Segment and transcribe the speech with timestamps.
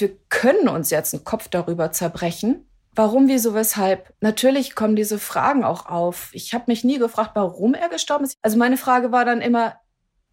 [0.00, 4.12] wir können uns jetzt einen Kopf darüber zerbrechen, warum, wieso, weshalb.
[4.20, 6.30] Natürlich kommen diese Fragen auch auf.
[6.32, 8.36] Ich habe mich nie gefragt, warum er gestorben ist.
[8.42, 9.76] Also meine Frage war dann immer,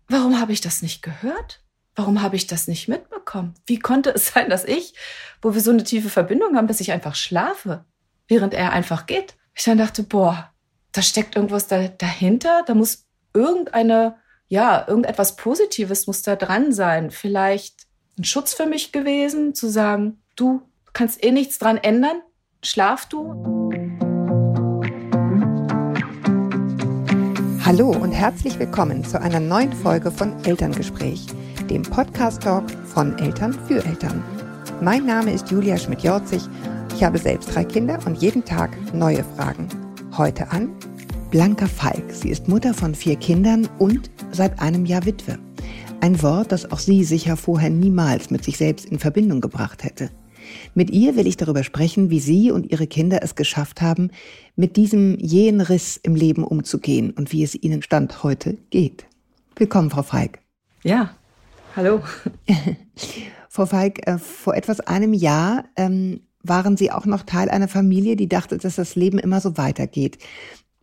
[0.07, 1.63] warum habe ich das nicht gehört?
[1.95, 3.53] Warum habe ich das nicht mitbekommen?
[3.65, 4.93] Wie konnte es sein, dass ich,
[5.41, 7.85] wo wir so eine tiefe Verbindung haben, dass ich einfach schlafe,
[8.27, 9.35] während er einfach geht?
[9.53, 10.51] Ich dann dachte, boah,
[10.93, 12.63] da steckt irgendwas da, dahinter.
[12.65, 14.15] Da muss irgendeine,
[14.47, 17.11] ja, irgendetwas Positives muss da dran sein.
[17.11, 17.87] Vielleicht
[18.17, 20.61] ein Schutz für mich gewesen, zu sagen, du
[20.93, 22.21] kannst eh nichts dran ändern.
[22.63, 23.71] Schlaf du.
[27.63, 31.25] Hallo und herzlich willkommen zu einer neuen Folge von Elterngespräch,
[31.69, 34.21] dem Podcast-Talk von Eltern für Eltern.
[34.81, 36.43] Mein Name ist Julia Schmidt-Jorzig.
[36.93, 39.69] Ich habe selbst drei Kinder und jeden Tag neue Fragen.
[40.17, 40.75] Heute an
[41.29, 42.11] Blanca Falk.
[42.11, 45.39] Sie ist Mutter von vier Kindern und seit einem Jahr Witwe.
[46.01, 50.09] Ein Wort, das auch sie sicher vorher niemals mit sich selbst in Verbindung gebracht hätte.
[50.73, 54.09] Mit ihr will ich darüber sprechen, wie sie und ihre Kinder es geschafft haben,
[54.55, 59.05] mit diesem jähen Riss im Leben umzugehen und wie es ihnen Stand heute geht.
[59.55, 60.39] Willkommen, Frau Falk.
[60.81, 61.11] Ja,
[61.75, 62.01] hallo.
[63.49, 68.15] Frau Falk, äh, vor etwas einem Jahr ähm, waren Sie auch noch Teil einer Familie,
[68.15, 70.17] die dachte, dass das Leben immer so weitergeht.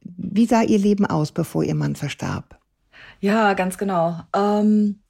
[0.04, 2.60] Wie sah Ihr Leben aus, bevor Ihr Mann verstarb?
[3.20, 4.20] Ja, ganz genau.
[4.32, 5.00] Ähm,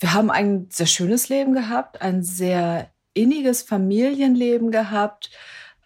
[0.00, 5.30] wir haben ein sehr schönes Leben gehabt, ein sehr inniges Familienleben gehabt.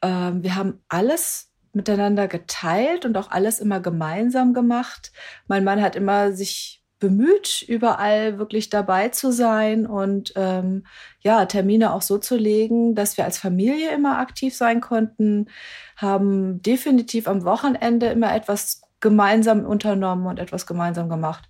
[0.02, 5.12] Ähm, wir haben alles miteinander geteilt und auch alles immer gemeinsam gemacht.
[5.48, 10.86] Mein Mann hat immer sich bemüht, überall wirklich dabei zu sein und ähm,
[11.20, 15.48] ja, Termine auch so zu legen, dass wir als Familie immer aktiv sein konnten,
[15.97, 21.48] haben definitiv am Wochenende immer etwas gemeinsam unternommen und etwas gemeinsam gemacht.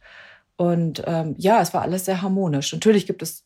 [0.62, 2.72] Und ähm, ja, es war alles sehr harmonisch.
[2.72, 3.44] Natürlich gibt es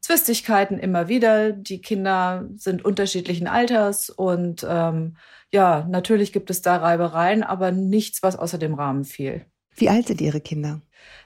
[0.00, 1.52] Zwistigkeiten immer wieder.
[1.52, 5.18] Die Kinder sind unterschiedlichen Alters und ähm,
[5.52, 9.44] ja, natürlich gibt es da Reibereien, aber nichts, was außer dem Rahmen fiel.
[9.74, 10.80] Wie alt sind Ihre Kinder?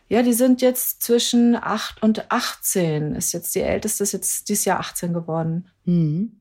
[0.09, 3.15] Ja, die sind jetzt zwischen 8 und 18.
[3.15, 5.69] Ist jetzt die älteste, ist jetzt dieses Jahr 18 geworden.
[5.85, 6.41] Mhm.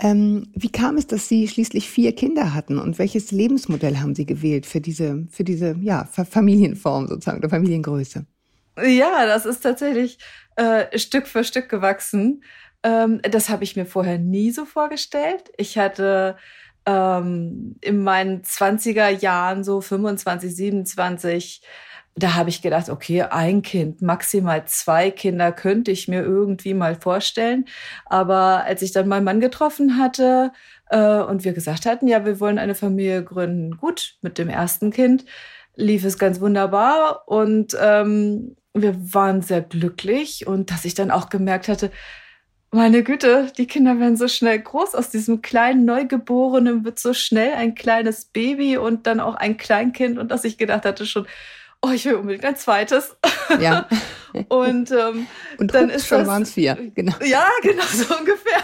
[0.00, 4.26] Ähm, wie kam es, dass Sie schließlich vier Kinder hatten und welches Lebensmodell haben Sie
[4.26, 8.24] gewählt für diese, für diese ja, Familienform sozusagen oder Familiengröße?
[8.84, 10.18] Ja, das ist tatsächlich
[10.54, 12.44] äh, Stück für Stück gewachsen.
[12.84, 15.50] Ähm, das habe ich mir vorher nie so vorgestellt.
[15.56, 16.36] Ich hatte
[16.86, 21.62] ähm, in meinen 20er Jahren, so 25, 27,
[22.18, 26.94] da habe ich gedacht, okay, ein Kind, maximal zwei Kinder könnte ich mir irgendwie mal
[26.94, 27.66] vorstellen.
[28.06, 30.52] Aber als ich dann meinen Mann getroffen hatte
[30.90, 34.90] äh, und wir gesagt hatten, ja, wir wollen eine Familie gründen, gut, mit dem ersten
[34.90, 35.24] Kind
[35.76, 41.28] lief es ganz wunderbar und ähm, wir waren sehr glücklich und dass ich dann auch
[41.28, 41.90] gemerkt hatte,
[42.70, 44.94] meine Güte, die Kinder werden so schnell groß.
[44.94, 50.18] Aus diesem kleinen Neugeborenen wird so schnell ein kleines Baby und dann auch ein Kleinkind.
[50.18, 51.26] Und dass ich gedacht hatte schon,
[51.82, 53.16] oh, ich will unbedingt ein zweites.
[53.60, 53.88] Ja.
[54.48, 55.26] und, ähm,
[55.58, 56.76] und dann ist schon waren es vier.
[56.94, 57.14] Genau.
[57.24, 58.62] Ja, genau so ungefähr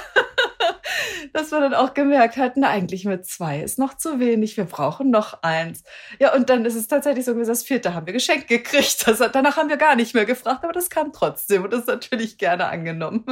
[1.33, 5.11] dass wir dann auch gemerkt hatten, eigentlich mit zwei ist noch zu wenig, wir brauchen
[5.11, 5.83] noch eins.
[6.19, 9.07] Ja, und dann ist es tatsächlich so gewesen, das vierte haben wir geschenkt gekriegt.
[9.07, 11.89] Das, danach haben wir gar nicht mehr gefragt, aber das kam trotzdem und das ist
[11.89, 13.25] natürlich gerne angenommen.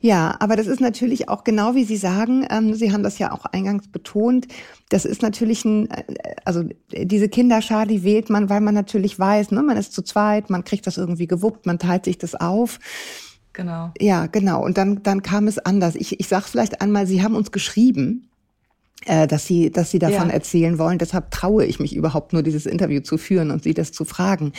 [0.00, 3.32] Ja, aber das ist natürlich auch genau wie Sie sagen, ähm, Sie haben das ja
[3.32, 4.46] auch eingangs betont,
[4.88, 6.04] das ist natürlich ein, äh,
[6.44, 10.50] also diese Kinderschar, die wählt man, weil man natürlich weiß, ne, man ist zu zweit,
[10.50, 12.78] man kriegt das irgendwie gewuppt, man teilt sich das auf.
[13.52, 13.92] Genau.
[14.00, 14.64] Ja, genau.
[14.64, 15.94] Und dann, dann kam es anders.
[15.94, 18.28] Ich, ich sage vielleicht einmal, Sie haben uns geschrieben,
[19.06, 20.34] äh, dass Sie, dass Sie davon ja.
[20.34, 20.98] erzählen wollen.
[20.98, 24.52] Deshalb traue ich mich überhaupt nur, dieses Interview zu führen und Sie das zu fragen.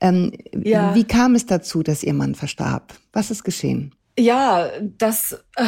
[0.00, 0.94] Ähm, ja.
[0.94, 2.94] Wie kam es dazu, dass Ihr Mann verstarb?
[3.12, 3.92] Was ist geschehen?
[4.20, 5.64] Ja, das, äh,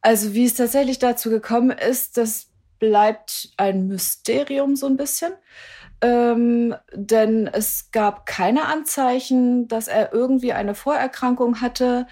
[0.00, 2.48] also wie es tatsächlich dazu gekommen ist, das
[2.78, 5.32] bleibt ein Mysterium so ein bisschen
[6.02, 12.06] ähm, denn es gab keine Anzeichen, dass er irgendwie eine Vorerkrankung hatte.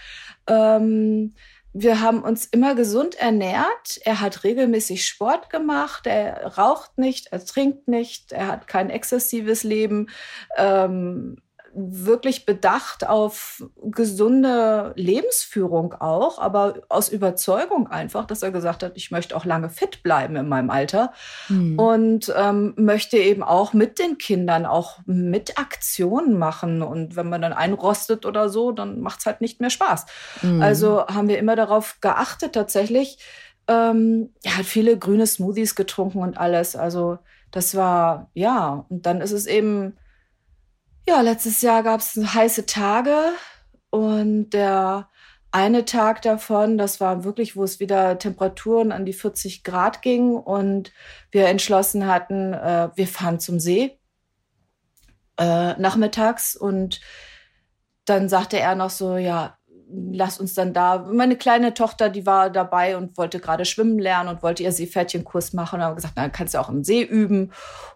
[0.46, 1.34] Ähm,
[1.72, 4.00] wir haben uns immer gesund ernährt.
[4.04, 6.06] Er hat regelmäßig Sport gemacht.
[6.06, 10.08] Er raucht nicht, er trinkt nicht, er hat kein exzessives Leben.
[10.56, 11.36] Ähm,
[11.74, 19.10] wirklich bedacht auf gesunde Lebensführung auch, aber aus Überzeugung einfach, dass er gesagt hat, ich
[19.10, 21.12] möchte auch lange fit bleiben in meinem Alter
[21.48, 21.78] mhm.
[21.78, 26.82] und ähm, möchte eben auch mit den Kindern auch mit Aktionen machen.
[26.82, 30.06] Und wenn man dann einrostet oder so, dann macht es halt nicht mehr Spaß.
[30.42, 30.62] Mhm.
[30.62, 33.18] Also haben wir immer darauf geachtet tatsächlich.
[33.66, 36.76] Ähm, er hat viele grüne Smoothies getrunken und alles.
[36.76, 37.18] Also
[37.50, 39.96] das war, ja, und dann ist es eben
[41.06, 43.32] ja, letztes Jahr gab es heiße Tage
[43.90, 45.08] und der
[45.50, 50.34] eine Tag davon, das war wirklich, wo es wieder Temperaturen an die 40 Grad ging
[50.34, 50.92] und
[51.30, 53.96] wir entschlossen hatten, äh, wir fahren zum See
[55.38, 57.00] äh, nachmittags und
[58.04, 59.56] dann sagte er noch so, ja,
[59.88, 61.06] lass uns dann da.
[61.10, 65.52] Meine kleine Tochter, die war dabei und wollte gerade schwimmen lernen und wollte ihr Seepferdchenkurs
[65.52, 65.80] machen.
[65.80, 67.52] Und haben gesagt, na, kannst du auch im See üben.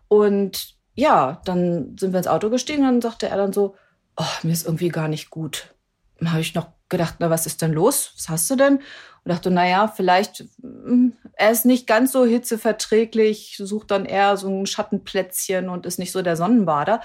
[0.08, 3.77] Und ja, dann sind wir ins Auto gestiegen und dann sagte er dann so,
[4.17, 5.73] oh, mir ist irgendwie gar nicht gut.
[6.19, 8.12] Dann habe ich noch gedacht, na, was ist denn los?
[8.17, 8.79] Was hast du denn?
[8.79, 8.83] Und
[9.25, 14.49] dachte, na ja, vielleicht, hm, er ist nicht ganz so hitzeverträglich, sucht dann eher so
[14.49, 17.00] ein Schattenplätzchen und ist nicht so der Sonnenbader.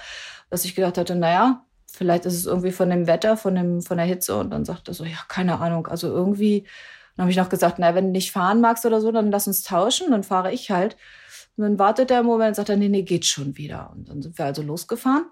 [0.50, 3.80] Dass ich gedacht hatte, na ja, vielleicht ist es irgendwie von dem Wetter, von dem,
[3.80, 4.36] von der Hitze.
[4.36, 5.86] Und dann sagt er so, ja, keine Ahnung.
[5.86, 6.66] Also irgendwie,
[7.14, 9.46] dann habe ich noch gesagt, na, wenn du nicht fahren magst oder so, dann lass
[9.46, 10.96] uns tauschen, dann fahre ich halt.
[11.56, 13.90] Und dann wartet er einen Moment und sagt er, nee, nee, geht schon wieder.
[13.94, 15.26] Und dann sind wir also losgefahren.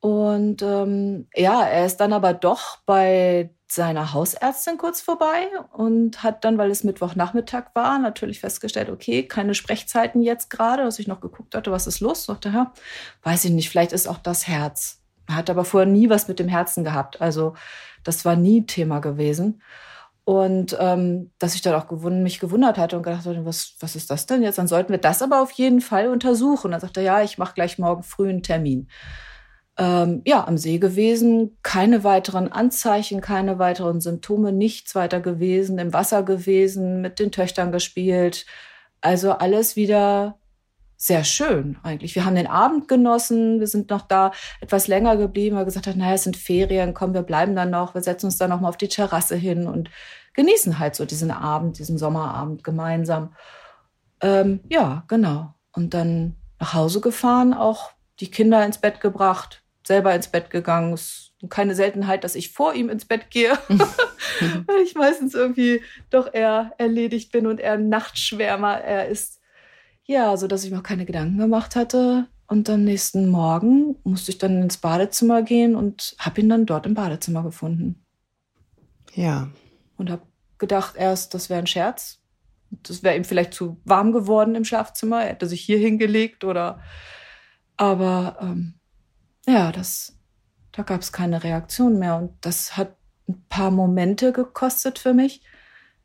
[0.00, 6.44] Und ähm, ja, er ist dann aber doch bei seiner Hausärztin kurz vorbei und hat
[6.44, 11.20] dann, weil es Mittwochnachmittag war, natürlich festgestellt, okay, keine Sprechzeiten jetzt gerade, dass ich noch
[11.20, 12.24] geguckt hatte, was ist los?
[12.24, 12.72] Sagte, ja,
[13.22, 15.00] weiß ich nicht, vielleicht ist auch das Herz.
[15.26, 17.20] Er hat aber vorher nie was mit dem Herzen gehabt.
[17.20, 17.54] Also
[18.04, 19.60] das war nie Thema gewesen.
[20.26, 23.96] Und ähm, dass ich dann auch gewund mich gewundert hatte und gedacht hatte, was, was
[23.96, 24.58] ist das denn jetzt?
[24.58, 26.72] Dann sollten wir das aber auf jeden Fall untersuchen.
[26.72, 28.88] Dann sagte er, ja, ich mache gleich morgen früh einen Termin
[29.78, 35.92] ähm, ja, am See gewesen, keine weiteren Anzeichen, keine weiteren Symptome, nichts weiter gewesen, im
[35.92, 38.46] Wasser gewesen, mit den Töchtern gespielt.
[39.00, 40.38] Also alles wieder
[40.96, 42.14] sehr schön eigentlich.
[42.14, 45.96] Wir haben den Abend genossen, wir sind noch da etwas länger geblieben, weil gesagt hat,
[45.96, 48.68] naja, es sind Ferien, komm, wir bleiben dann noch, wir setzen uns dann noch mal
[48.68, 49.90] auf die Terrasse hin und
[50.34, 53.34] genießen halt so diesen Abend, diesen Sommerabend gemeinsam.
[54.20, 55.54] Ähm, ja, genau.
[55.72, 57.90] Und dann nach Hause gefahren, auch
[58.20, 60.94] die Kinder ins Bett gebracht, selber ins Bett gegangen.
[60.94, 65.82] Es ist keine Seltenheit, dass ich vor ihm ins Bett gehe, weil ich meistens irgendwie
[66.10, 69.40] doch eher erledigt bin und er ein Nachtschwärmer er ist.
[70.06, 72.28] Ja, so dass ich mir auch keine Gedanken gemacht hatte.
[72.46, 76.86] Und am nächsten Morgen musste ich dann ins Badezimmer gehen und habe ihn dann dort
[76.86, 78.04] im Badezimmer gefunden.
[79.14, 79.48] Ja.
[79.96, 80.22] Und habe
[80.58, 82.20] gedacht erst, das wäre ein Scherz.
[82.70, 85.22] Das wäre ihm vielleicht zu warm geworden im Schlafzimmer.
[85.22, 86.80] Er hätte sich hier hingelegt oder.
[87.76, 88.74] Aber ähm,
[89.46, 90.16] ja, das,
[90.70, 92.16] da gab es keine Reaktion mehr.
[92.16, 92.96] Und das hat
[93.28, 95.42] ein paar Momente gekostet für mich,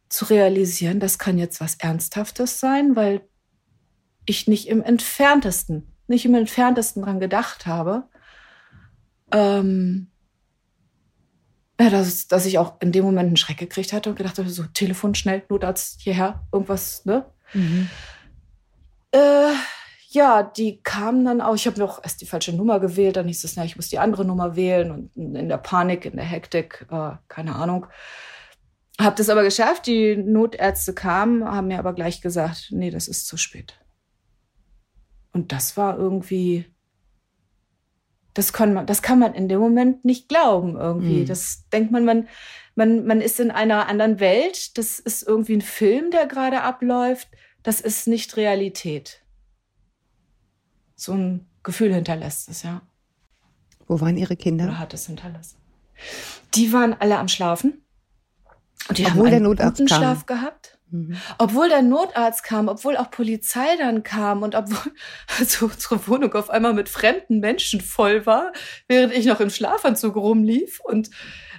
[0.09, 3.21] zu realisieren, das kann jetzt was Ernsthaftes sein, weil
[4.25, 8.03] ich nicht im entferntesten, nicht im entferntesten dran gedacht habe.
[9.31, 10.07] Ähm,
[11.79, 14.49] ja, dass, dass ich auch in dem Moment einen Schreck gekriegt hatte und gedacht habe,
[14.49, 17.25] so Telefon schnell, Notarzt hierher, irgendwas, ne?
[17.53, 17.89] Mhm.
[19.11, 19.53] Äh,
[20.09, 21.55] ja, die kamen dann auch.
[21.55, 23.97] Ich habe noch erst die falsche Nummer gewählt, dann hieß es, na, ich muss die
[23.97, 27.87] andere Nummer wählen und in der Panik, in der Hektik, äh, keine Ahnung.
[28.99, 29.87] Hab das aber geschafft.
[29.87, 33.80] Die Notärzte kamen, haben mir aber gleich gesagt, nee, das ist zu spät.
[35.33, 36.65] Und das war irgendwie,
[38.33, 41.21] das kann man, das kann man in dem Moment nicht glauben irgendwie.
[41.21, 41.25] Mhm.
[41.25, 42.27] Das denkt man, man,
[42.75, 44.77] man, man ist in einer anderen Welt.
[44.77, 47.29] Das ist irgendwie ein Film, der gerade abläuft.
[47.63, 49.21] Das ist nicht Realität
[51.01, 52.81] so ein Gefühl hinterlässt es, ja.
[53.87, 54.65] Wo waren Ihre Kinder?
[54.65, 55.57] Oder hat es hinterlassen?
[56.53, 57.83] Die waren alle am Schlafen.
[58.87, 59.97] Und die obwohl haben einen der Notarzt guten kam.
[59.97, 60.70] Schlaf gehabt.
[60.91, 61.15] Mhm.
[61.37, 64.91] Obwohl der Notarzt kam, obwohl auch Polizei dann kam und obwohl
[65.39, 68.51] also unsere Wohnung auf einmal mit fremden Menschen voll war,
[68.87, 70.81] während ich noch im Schlafanzug rumlief.
[70.83, 71.09] Und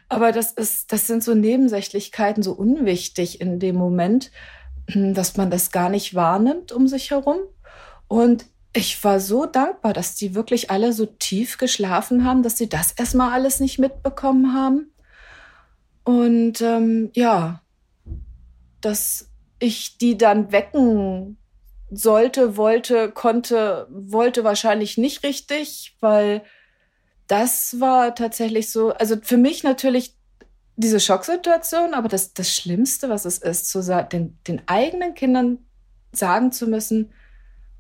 [0.09, 4.31] aber das ist, das sind so Nebensächlichkeiten, so unwichtig in dem Moment,
[4.87, 7.39] dass man das gar nicht wahrnimmt um sich herum.
[8.09, 12.69] Und ich war so dankbar, dass die wirklich alle so tief geschlafen haben, dass sie
[12.69, 14.93] das erstmal alles nicht mitbekommen haben.
[16.05, 17.62] Und ähm, ja,
[18.85, 21.39] dass ich die dann wecken
[21.91, 26.43] sollte, wollte, konnte, wollte wahrscheinlich nicht richtig, weil
[27.27, 30.17] das war tatsächlich so, also für mich natürlich
[30.77, 35.59] diese Schocksituation, aber das, das Schlimmste, was es ist, zu den, den eigenen Kindern
[36.12, 37.12] sagen zu müssen,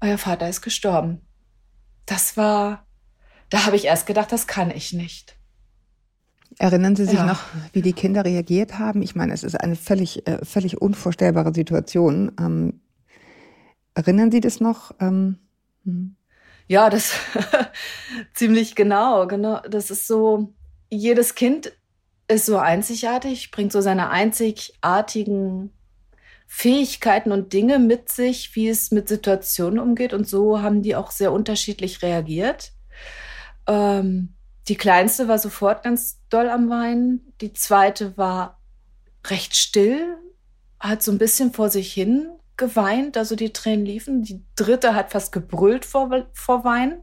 [0.00, 1.20] euer Vater ist gestorben.
[2.06, 2.86] Das war,
[3.50, 5.36] da habe ich erst gedacht, das kann ich nicht.
[6.62, 7.26] Erinnern Sie sich Ja.
[7.26, 7.40] noch,
[7.72, 9.02] wie die Kinder reagiert haben?
[9.02, 12.30] Ich meine, es ist eine völlig, äh, völlig unvorstellbare Situation.
[12.38, 12.80] Ähm,
[13.94, 14.94] erinnern Sie das noch?
[15.00, 15.38] Ähm,
[15.84, 16.14] hm.
[16.68, 17.14] Ja, das
[18.34, 19.60] ziemlich genau, genau.
[19.68, 20.54] Das ist so,
[20.88, 21.72] jedes Kind
[22.28, 25.72] ist so einzigartig, bringt so seine einzigartigen
[26.46, 30.14] Fähigkeiten und Dinge mit sich, wie es mit Situationen umgeht.
[30.14, 32.70] Und so haben die auch sehr unterschiedlich reagiert.
[33.66, 34.34] Ähm,
[34.68, 37.32] die kleinste war sofort ganz doll am Weinen.
[37.40, 38.60] Die zweite war
[39.26, 40.16] recht still,
[40.78, 44.22] hat so ein bisschen vor sich hin geweint, also die Tränen liefen.
[44.22, 47.02] Die dritte hat fast gebrüllt vor, vor Weinen.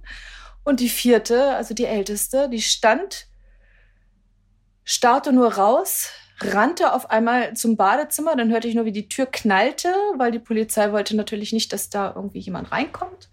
[0.63, 3.28] Und die vierte, also die älteste, die stand,
[4.84, 6.12] starrte nur raus,
[6.42, 8.36] rannte auf einmal zum Badezimmer.
[8.36, 11.89] Dann hörte ich nur, wie die Tür knallte, weil die Polizei wollte natürlich nicht, dass
[11.89, 13.30] da irgendwie jemand reinkommt.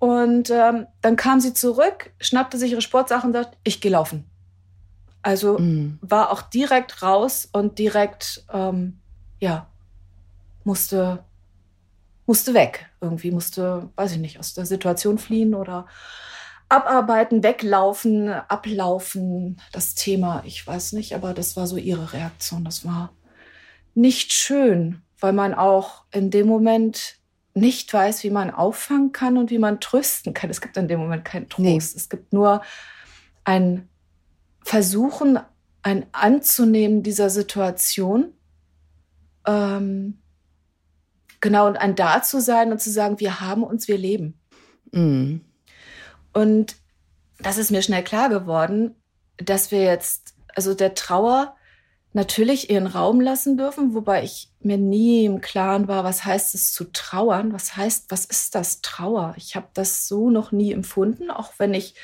[0.00, 4.24] Und ähm, dann kam sie zurück, schnappte sich ihre Sportsachen und sagt, ich gehe laufen.
[5.22, 5.98] Also mhm.
[6.00, 8.98] war auch direkt raus und direkt, ähm,
[9.40, 9.66] ja,
[10.64, 11.22] musste,
[12.24, 12.88] musste weg.
[13.02, 15.86] Irgendwie musste, weiß ich nicht, aus der Situation fliehen oder
[16.70, 19.60] abarbeiten, weglaufen, ablaufen.
[19.70, 22.64] Das Thema, ich weiß nicht, aber das war so ihre Reaktion.
[22.64, 23.12] Das war
[23.94, 27.19] nicht schön, weil man auch in dem Moment
[27.54, 30.50] nicht weiß, wie man auffangen kann und wie man trösten kann.
[30.50, 31.64] Es gibt in dem Moment keinen Trost.
[31.64, 31.76] Nee.
[31.78, 32.62] Es gibt nur
[33.44, 33.88] ein
[34.62, 35.38] Versuchen,
[35.82, 38.32] ein Anzunehmen dieser Situation.
[39.46, 40.18] Ähm,
[41.40, 44.38] genau, und ein Da zu sein und zu sagen, wir haben uns, wir leben.
[44.92, 45.40] Mhm.
[46.32, 46.76] Und
[47.38, 48.94] das ist mir schnell klar geworden,
[49.38, 51.56] dass wir jetzt, also der Trauer
[52.12, 56.72] natürlich ihren Raum lassen dürfen, wobei ich mir nie im Klaren war, was heißt es
[56.72, 57.52] zu trauern?
[57.52, 59.34] Was heißt, was ist das Trauer?
[59.36, 61.94] Ich habe das so noch nie empfunden, auch wenn ich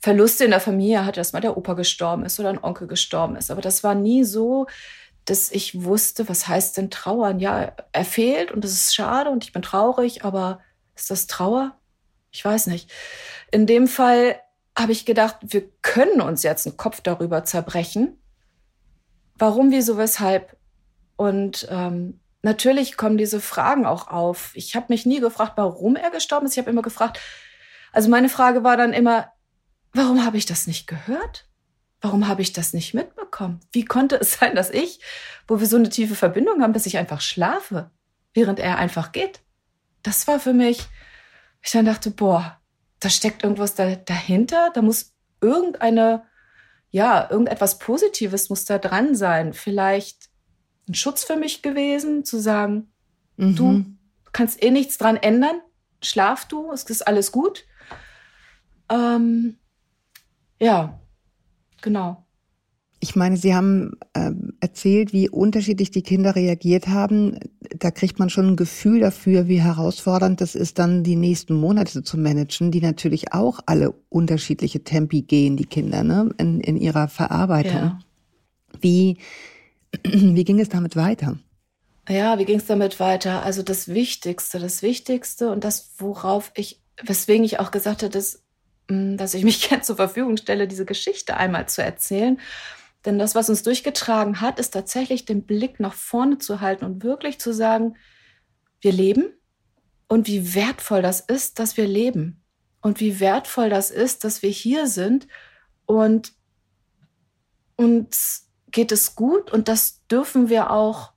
[0.00, 3.36] Verluste in der Familie hatte, dass mal der Opa gestorben ist oder ein Onkel gestorben
[3.36, 3.50] ist.
[3.50, 4.66] Aber das war nie so,
[5.24, 7.40] dass ich wusste, was heißt denn trauern?
[7.40, 10.60] Ja, er fehlt und das ist schade und ich bin traurig, aber
[10.94, 11.78] ist das Trauer?
[12.30, 12.90] Ich weiß nicht.
[13.50, 14.38] In dem Fall
[14.76, 18.18] habe ich gedacht, wir können uns jetzt einen Kopf darüber zerbrechen,
[19.36, 20.56] warum, wieso, weshalb.
[21.16, 24.50] Und ähm, natürlich kommen diese Fragen auch auf.
[24.54, 26.52] Ich habe mich nie gefragt, warum er gestorben ist.
[26.52, 27.20] Ich habe immer gefragt,
[27.92, 29.32] also meine Frage war dann immer,
[29.92, 31.48] warum habe ich das nicht gehört?
[32.00, 33.60] Warum habe ich das nicht mitbekommen?
[33.72, 35.00] Wie konnte es sein, dass ich,
[35.46, 37.90] wo wir so eine tiefe Verbindung haben, dass ich einfach schlafe,
[38.34, 39.40] während er einfach geht?
[40.02, 40.86] Das war für mich,
[41.62, 42.60] ich dann dachte, boah,
[43.00, 44.70] da steckt irgendwas da, dahinter.
[44.74, 46.24] Da muss irgendeine
[46.94, 49.52] ja, irgendetwas Positives muss da dran sein.
[49.52, 50.30] Vielleicht
[50.88, 52.92] ein Schutz für mich gewesen, zu sagen,
[53.36, 53.56] mhm.
[53.56, 53.84] du
[54.30, 55.60] kannst eh nichts dran ändern.
[56.00, 57.64] Schlaf du, es ist alles gut.
[58.88, 59.56] Ähm,
[60.60, 61.00] ja,
[61.82, 62.23] genau.
[63.04, 64.30] Ich meine, Sie haben äh,
[64.60, 67.38] erzählt, wie unterschiedlich die Kinder reagiert haben.
[67.78, 72.02] Da kriegt man schon ein Gefühl dafür, wie herausfordernd das ist, dann die nächsten Monate
[72.02, 76.30] zu managen, die natürlich auch alle unterschiedliche Tempi gehen, die Kinder, ne?
[76.38, 77.74] in, in ihrer Verarbeitung.
[77.74, 77.98] Ja.
[78.80, 79.18] Wie,
[80.02, 81.36] wie ging es damit weiter?
[82.08, 83.42] Ja, wie ging es damit weiter?
[83.42, 88.42] Also das Wichtigste, das Wichtigste und das, worauf ich, weswegen ich auch gesagt habe, dass,
[88.88, 92.38] mm, dass ich mich gerne zur Verfügung stelle, diese Geschichte einmal zu erzählen
[93.04, 97.02] denn das, was uns durchgetragen hat, ist tatsächlich den Blick nach vorne zu halten und
[97.02, 97.96] wirklich zu sagen,
[98.80, 99.32] wir leben
[100.08, 102.42] und wie wertvoll das ist, dass wir leben
[102.80, 105.26] und wie wertvoll das ist, dass wir hier sind
[105.86, 106.32] und
[107.76, 111.12] uns geht es gut und das dürfen wir auch,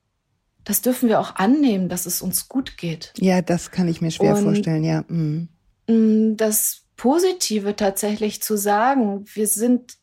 [0.64, 3.14] das dürfen wir auch annehmen, dass es uns gut geht.
[3.18, 5.04] Ja, das kann ich mir schwer und vorstellen, ja.
[5.08, 5.50] Mhm.
[6.38, 9.98] Das Positive tatsächlich zu sagen, wir sind,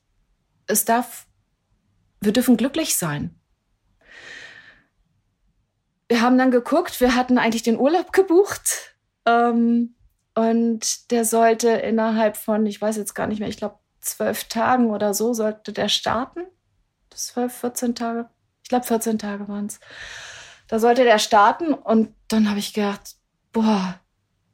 [0.67, 1.24] es darf
[2.25, 3.39] wir dürfen glücklich sein.
[6.09, 8.97] Wir haben dann geguckt, wir hatten eigentlich den Urlaub gebucht.
[9.27, 9.95] Ähm,
[10.35, 14.91] und der sollte innerhalb von, ich weiß jetzt gar nicht mehr, ich glaube zwölf Tagen
[14.91, 16.41] oder so sollte der starten.
[17.11, 18.29] Zwölf, 14 Tage.
[18.63, 19.81] Ich glaube 14 Tage waren es.
[20.69, 23.17] Da sollte der starten und dann habe ich gedacht,
[23.53, 24.01] boah,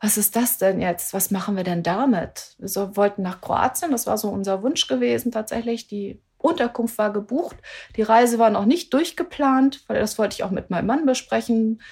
[0.00, 1.12] was ist das denn jetzt?
[1.12, 2.57] Was machen wir denn damit?
[2.59, 5.89] Wir so, wollten nach Kroatien, das war so unser Wunsch gewesen tatsächlich.
[5.89, 7.57] Die Unterkunft war gebucht.
[7.97, 11.83] Die Reise war noch nicht durchgeplant, weil das wollte ich auch mit meinem Mann besprechen.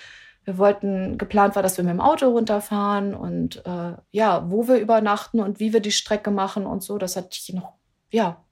[0.45, 4.77] Wir wollten, geplant war, dass wir mit dem Auto runterfahren und äh, ja, wo wir
[4.77, 6.97] übernachten und wie wir die Strecke machen und so.
[6.97, 7.75] Das hatte ich noch,
[8.11, 8.43] ja,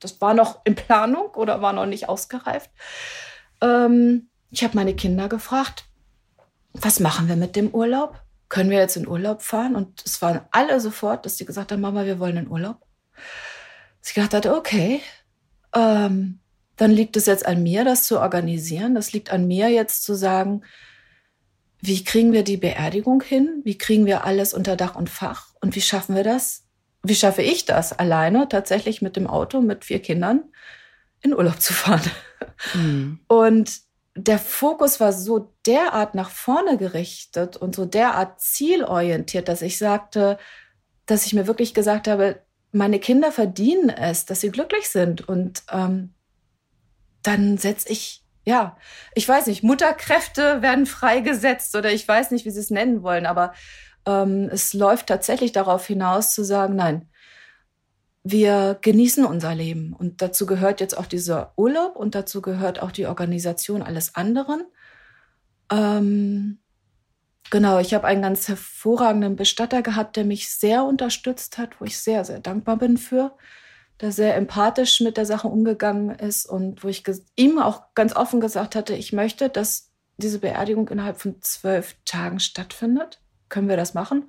[0.00, 2.70] das war noch in Planung oder war noch nicht ausgereift.
[3.60, 5.84] Ähm, ich habe meine Kinder gefragt,
[6.72, 8.20] was machen wir mit dem Urlaub?
[8.48, 9.76] Können wir jetzt in Urlaub fahren?
[9.76, 12.84] Und es waren alle sofort, dass sie gesagt haben, Mama, wir wollen in Urlaub.
[14.00, 15.00] Sie gedacht hatte, okay,
[15.74, 16.40] ähm,
[16.76, 18.94] dann liegt es jetzt an mir, das zu organisieren.
[18.94, 20.62] Das liegt an mir jetzt zu sagen,
[21.80, 23.60] wie kriegen wir die Beerdigung hin?
[23.64, 25.48] Wie kriegen wir alles unter Dach und Fach?
[25.60, 26.64] Und wie schaffen wir das?
[27.02, 30.44] Wie schaffe ich das alleine tatsächlich mit dem Auto mit vier Kindern
[31.20, 32.10] in Urlaub zu fahren?
[32.74, 33.20] Mhm.
[33.28, 33.80] Und
[34.16, 40.38] der Fokus war so derart nach vorne gerichtet und so derart zielorientiert, dass ich sagte,
[41.06, 42.40] dass ich mir wirklich gesagt habe,
[42.74, 45.28] meine Kinder verdienen es, dass sie glücklich sind.
[45.28, 46.14] Und ähm,
[47.22, 48.76] dann setze ich ja,
[49.14, 53.26] ich weiß nicht, Mutterkräfte werden freigesetzt oder ich weiß nicht, wie sie es nennen wollen,
[53.26, 53.54] aber
[54.06, 57.08] ähm, es läuft tatsächlich darauf hinaus zu sagen, nein,
[58.22, 59.92] wir genießen unser Leben.
[59.92, 64.64] Und dazu gehört jetzt auch dieser Urlaub und dazu gehört auch die Organisation alles anderen.
[65.70, 66.58] Ähm,
[67.50, 71.98] genau, ich habe einen ganz hervorragenden Bestatter gehabt, der mich sehr unterstützt hat, wo ich
[71.98, 73.36] sehr, sehr dankbar bin für,
[74.00, 77.04] der sehr empathisch mit der Sache umgegangen ist und wo ich
[77.36, 82.40] ihm auch ganz offen gesagt hatte, ich möchte, dass diese Beerdigung innerhalb von zwölf Tagen
[82.40, 83.20] stattfindet.
[83.48, 84.28] Können wir das machen?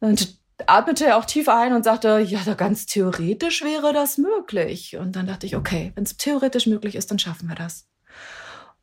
[0.00, 4.96] Und atmete er auch tief ein und sagte, ja, ganz theoretisch wäre das möglich.
[4.96, 7.88] Und dann dachte ich, okay, wenn es theoretisch möglich ist, dann schaffen wir das.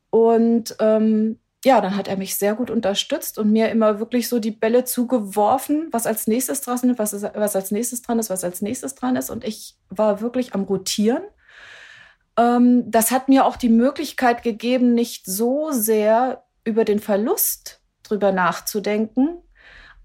[0.10, 4.38] Und ähm, ja, dann hat er mich sehr gut unterstützt und mir immer wirklich so
[4.38, 8.30] die Bälle zugeworfen, was als nächstes dran ist, was, ist, was als nächstes dran ist,
[8.30, 9.32] was als nächstes dran ist.
[9.32, 11.24] Und ich war wirklich am Rotieren.
[12.38, 18.32] Ähm, das hat mir auch die Möglichkeit gegeben, nicht so sehr über den Verlust drüber
[18.32, 19.42] nachzudenken,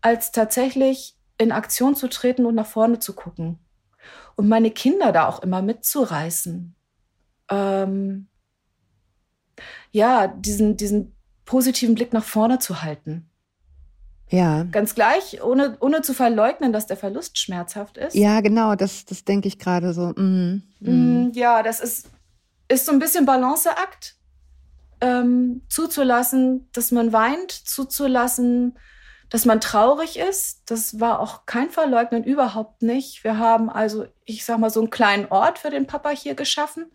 [0.01, 3.59] als tatsächlich in Aktion zu treten und nach vorne zu gucken.
[4.35, 6.75] Und meine Kinder da auch immer mitzureißen.
[7.51, 8.29] Ähm,
[9.91, 11.20] ja, diesen, diesen
[11.51, 13.29] positiven Blick nach vorne zu halten.
[14.29, 14.63] Ja.
[14.71, 18.15] Ganz gleich, ohne, ohne zu verleugnen, dass der Verlust schmerzhaft ist.
[18.15, 20.13] Ja, genau, das, das denke ich gerade so.
[20.15, 20.91] Mm, mm.
[20.91, 22.09] Mm, ja, das ist,
[22.69, 24.15] ist so ein bisschen Balanceakt.
[25.01, 28.79] Ähm, zuzulassen, dass man weint, zuzulassen,
[29.29, 30.63] dass man traurig ist.
[30.67, 33.25] Das war auch kein Verleugnen, überhaupt nicht.
[33.25, 36.93] Wir haben also, ich sag mal, so einen kleinen Ort für den Papa hier geschaffen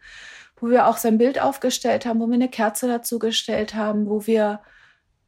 [0.57, 4.25] wo wir auch sein Bild aufgestellt haben, wo wir eine Kerze dazu gestellt haben, wo
[4.25, 4.62] wir,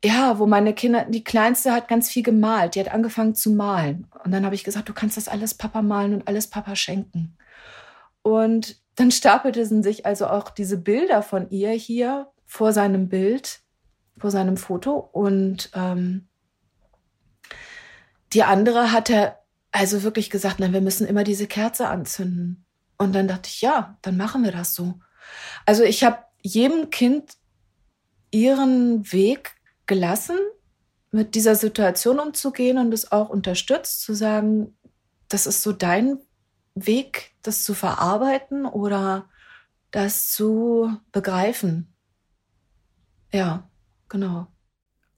[0.04, 4.08] ja, wo meine Kinder, die Kleinste hat ganz viel gemalt, die hat angefangen zu malen.
[4.24, 7.38] Und dann habe ich gesagt, du kannst das alles Papa malen und alles Papa schenken.
[8.22, 13.60] Und dann stapelten sich also auch diese Bilder von ihr hier vor seinem Bild,
[14.18, 14.96] vor seinem Foto.
[14.98, 16.28] Und ähm,
[18.34, 19.36] die andere hatte
[19.72, 22.66] also wirklich gesagt, nein, wir müssen immer diese Kerze anzünden.
[22.98, 25.00] Und dann dachte ich, ja, dann machen wir das so.
[25.66, 27.34] Also ich habe jedem Kind
[28.32, 30.38] ihren Weg gelassen,
[31.12, 34.78] mit dieser Situation umzugehen und es auch unterstützt, zu sagen,
[35.30, 36.20] das ist so dein
[36.76, 39.30] Weg, das zu verarbeiten oder
[39.92, 41.94] das zu begreifen.
[43.32, 43.70] Ja,
[44.10, 44.48] genau.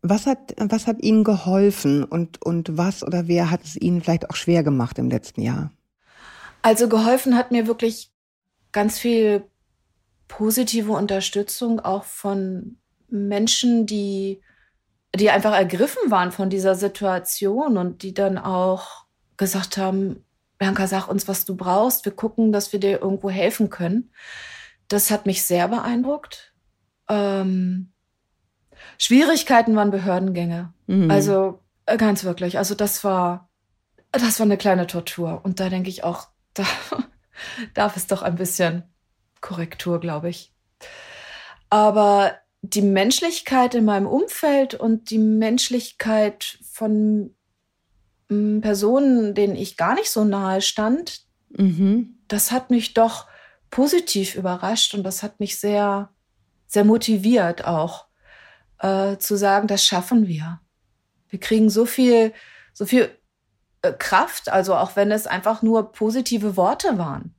[0.01, 4.29] Was hat, was hat Ihnen geholfen und, und was oder wer hat es Ihnen vielleicht
[4.29, 5.71] auch schwer gemacht im letzten Jahr?
[6.61, 8.11] Also geholfen hat mir wirklich
[8.71, 9.48] ganz viel
[10.29, 12.77] positive Unterstützung auch von
[13.09, 14.41] Menschen, die,
[15.13, 20.23] die einfach ergriffen waren von dieser Situation und die dann auch gesagt haben,
[20.57, 22.05] Bianca, sag uns, was du brauchst.
[22.05, 24.11] Wir gucken, dass wir dir irgendwo helfen können.
[24.87, 26.53] Das hat mich sehr beeindruckt.
[27.09, 27.91] Ähm,
[28.97, 30.73] Schwierigkeiten waren Behördengänge.
[30.87, 31.09] Mhm.
[31.09, 32.57] Also äh, ganz wirklich.
[32.57, 33.49] Also das war,
[34.11, 35.41] das war eine kleine Tortur.
[35.43, 36.65] Und da denke ich auch, da
[37.73, 38.83] darf es doch ein bisschen
[39.41, 40.53] Korrektur, glaube ich.
[41.69, 47.35] Aber die Menschlichkeit in meinem Umfeld und die Menschlichkeit von
[48.29, 52.17] mm, Personen, denen ich gar nicht so nahe stand, mhm.
[52.27, 53.27] das hat mich doch
[53.69, 56.09] positiv überrascht und das hat mich sehr,
[56.67, 58.07] sehr motiviert auch
[58.79, 60.59] äh, zu sagen, das schaffen wir.
[61.29, 62.33] Wir kriegen so viel,
[62.73, 63.09] so viel
[63.81, 67.35] äh, Kraft, also auch wenn es einfach nur positive Worte waren.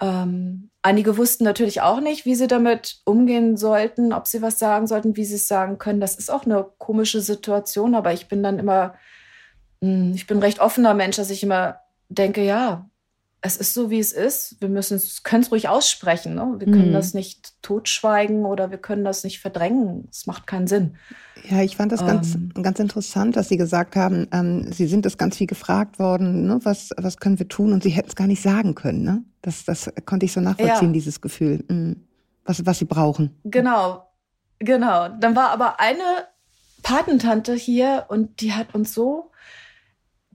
[0.00, 4.86] Ähm, einige wussten natürlich auch nicht, wie sie damit umgehen sollten, ob sie was sagen
[4.86, 6.00] sollten, wie sie es sagen können.
[6.00, 8.94] Das ist auch eine komische Situation, aber ich bin dann immer,
[9.82, 12.88] hm, ich bin ein recht offener Mensch, dass ich immer denke, ja,
[13.40, 14.60] es ist so, wie es ist.
[14.60, 16.34] Wir müssen es, können es ruhig aussprechen.
[16.34, 16.56] Ne?
[16.58, 16.92] Wir können mhm.
[16.92, 20.08] das nicht totschweigen oder wir können das nicht verdrängen.
[20.10, 20.96] Es macht keinen Sinn.
[21.48, 25.06] Ja, ich fand das ganz, ähm, ganz interessant, dass Sie gesagt haben, ähm, Sie sind
[25.06, 26.58] das ganz viel gefragt worden, ne?
[26.64, 27.72] was, was können wir tun?
[27.72, 29.04] Und Sie hätten es gar nicht sagen können.
[29.04, 29.22] Ne?
[29.42, 30.92] Das, das konnte ich so nachvollziehen, ja.
[30.92, 32.04] dieses Gefühl, mhm.
[32.44, 33.38] was, was Sie brauchen.
[33.44, 34.02] Genau,
[34.58, 35.08] genau.
[35.20, 36.26] Dann war aber eine
[36.82, 39.30] Patentante hier und die hat uns so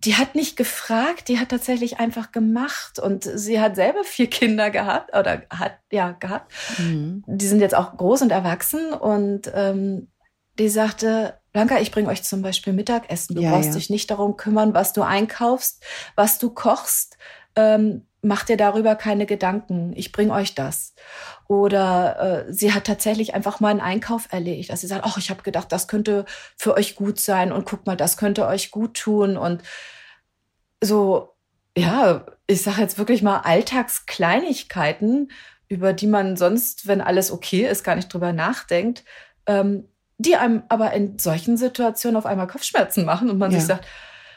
[0.05, 2.99] die hat nicht gefragt, die hat tatsächlich einfach gemacht.
[2.99, 6.51] Und sie hat selber vier Kinder gehabt oder hat ja gehabt.
[6.77, 7.23] Mhm.
[7.27, 8.93] Die sind jetzt auch groß und erwachsen.
[8.93, 10.09] Und ähm,
[10.59, 13.35] die sagte, Blanca, ich bringe euch zum Beispiel Mittagessen.
[13.35, 13.75] Du ja, brauchst ja.
[13.75, 15.83] dich nicht darum kümmern, was du einkaufst,
[16.15, 17.17] was du kochst.
[17.55, 19.93] Ähm, mach dir darüber keine Gedanken.
[19.95, 20.95] Ich bringe euch das.
[21.47, 24.71] Oder äh, sie hat tatsächlich einfach mal einen Einkauf erledigt.
[24.71, 26.25] Dass sie sagt, ach, ich habe gedacht, das könnte
[26.57, 29.35] für euch gut sein und guck mal, das könnte euch gut tun.
[29.37, 29.61] Und
[30.81, 31.35] so,
[31.77, 35.29] ja, ich sage jetzt wirklich mal Alltagskleinigkeiten,
[35.67, 39.03] über die man sonst, wenn alles okay ist, gar nicht drüber nachdenkt,
[39.47, 43.59] ähm, die einem aber in solchen Situationen auf einmal Kopfschmerzen machen und man ja.
[43.59, 43.85] sich sagt,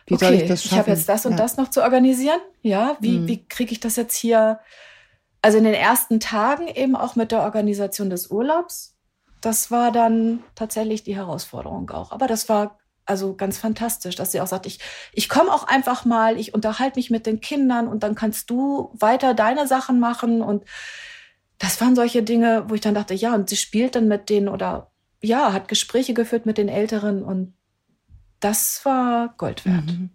[0.06, 1.38] wie okay, ich, ich habe jetzt das und ja.
[1.38, 2.40] das noch zu organisieren.
[2.62, 3.28] Ja, wie, mhm.
[3.28, 4.60] wie kriege ich das jetzt hier?
[5.42, 8.94] Also in den ersten Tagen eben auch mit der Organisation des Urlaubs.
[9.40, 12.12] Das war dann tatsächlich die Herausforderung auch.
[12.12, 14.80] Aber das war also ganz fantastisch, dass sie auch sagt, ich,
[15.12, 18.90] ich komme auch einfach mal, ich unterhalte mich mit den Kindern und dann kannst du
[18.94, 20.42] weiter deine Sachen machen.
[20.42, 20.64] Und
[21.58, 24.48] das waren solche Dinge, wo ich dann dachte, ja, und sie spielt dann mit denen
[24.48, 24.90] oder
[25.22, 27.54] ja, hat Gespräche geführt mit den Älteren und
[28.40, 29.86] das war Gold wert.
[29.86, 30.10] Mhm.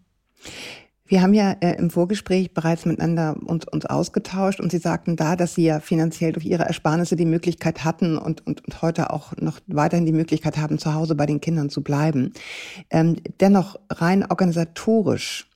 [1.11, 5.35] Wir haben ja äh, im Vorgespräch bereits miteinander uns, uns ausgetauscht und Sie sagten da,
[5.35, 9.33] dass Sie ja finanziell durch Ihre Ersparnisse die Möglichkeit hatten und, und, und heute auch
[9.35, 12.31] noch weiterhin die Möglichkeit haben, zu Hause bei den Kindern zu bleiben.
[12.89, 15.49] Ähm, dennoch rein organisatorisch.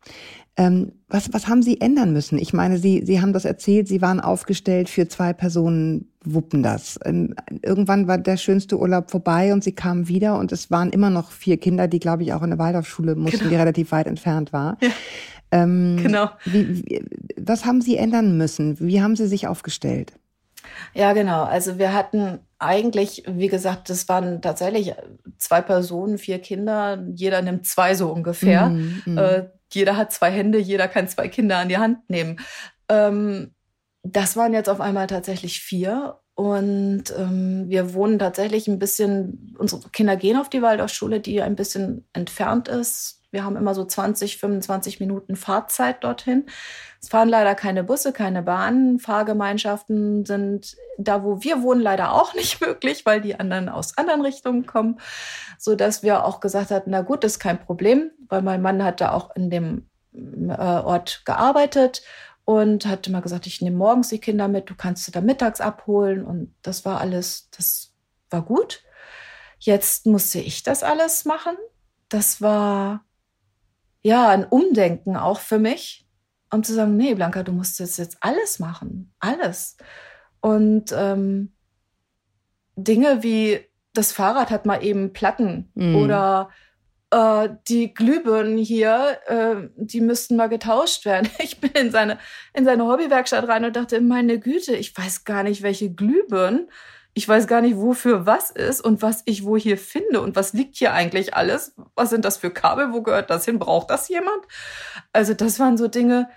[0.57, 2.37] Ähm, was, was haben Sie ändern müssen?
[2.37, 6.97] Ich meine, Sie, Sie haben das erzählt, Sie waren aufgestellt für zwei Personen, wuppen das.
[7.03, 11.09] Ähm, irgendwann war der schönste Urlaub vorbei und Sie kamen wieder und es waren immer
[11.09, 13.49] noch vier Kinder, die, glaube ich, auch in der Waldorfschule mussten, genau.
[13.49, 14.77] die relativ weit entfernt war.
[14.81, 14.89] Ja.
[15.51, 16.29] Ähm, genau.
[16.45, 17.05] Wie, wie,
[17.37, 18.79] was haben Sie ändern müssen?
[18.79, 20.13] Wie haben Sie sich aufgestellt?
[20.93, 21.43] Ja, genau.
[21.43, 24.93] Also wir hatten eigentlich, wie gesagt, das waren tatsächlich
[25.37, 27.03] zwei Personen, vier Kinder.
[27.13, 28.69] Jeder nimmt zwei so ungefähr.
[28.69, 29.17] Mm, mm.
[29.17, 32.39] Äh, jeder hat zwei Hände, jeder kann zwei Kinder an die Hand nehmen.
[32.89, 33.53] Ähm,
[34.03, 36.19] das waren jetzt auf einmal tatsächlich vier.
[36.35, 41.55] Und ähm, wir wohnen tatsächlich ein bisschen, unsere Kinder gehen auf die Waldorfschule, die ein
[41.55, 46.45] bisschen entfernt ist, wir haben immer so 20, 25 Minuten Fahrzeit dorthin.
[47.01, 48.97] Es fahren leider keine Busse, keine Bahnen.
[48.97, 54.21] Fahrgemeinschaften sind da, wo wir wohnen, leider auch nicht möglich, weil die anderen aus anderen
[54.21, 55.01] Richtungen kommen.
[55.59, 58.81] So dass wir auch gesagt hatten, na gut, das ist kein Problem, weil mein Mann
[58.83, 62.03] hat da auch in dem äh, Ort gearbeitet
[62.45, 65.59] und hat immer gesagt, ich nehme morgens die Kinder mit, du kannst sie da mittags
[65.59, 67.91] abholen und das war alles, das
[68.29, 68.81] war gut.
[69.59, 71.57] Jetzt musste ich das alles machen.
[72.07, 73.03] Das war
[74.05, 76.05] ja, ein Umdenken auch für mich,
[76.51, 79.11] um zu sagen, nee, Blanca, du musst jetzt, jetzt alles machen.
[79.17, 79.77] Alles.
[80.41, 81.53] Und ähm,
[82.75, 83.61] Dinge wie
[83.93, 85.95] das Fahrrad hat mal eben Platten mhm.
[85.95, 86.51] oder
[87.09, 91.27] äh, die Glühbirnen hier, äh, die müssten mal getauscht werden.
[91.39, 92.19] Ich bin in seine,
[92.53, 96.69] in seine Hobbywerkstatt rein und dachte, meine Güte, ich weiß gar nicht, welche Glühbirnen
[97.17, 100.51] ich weiß gar nicht, wofür was ist und was ich wo hier finde und was
[100.51, 101.73] liegt hier eigentlich alles.
[101.95, 102.91] Was sind das für Kabel?
[102.91, 103.57] Wo gehört das hin?
[103.57, 104.43] Braucht das jemand?
[105.13, 106.29] Also das waren so Dinge,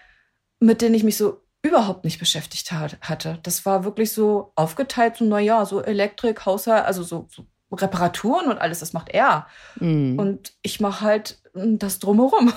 [0.61, 3.41] mit denen ich mich so überhaupt nicht beschäftigt hatte.
[3.43, 8.59] Das war wirklich so aufgeteilt, so, naja, so Elektrik, Haushalt, also so, so Reparaturen und
[8.59, 9.49] alles, das macht er.
[9.81, 10.17] Mm.
[10.17, 12.53] Und ich mache halt das drumherum.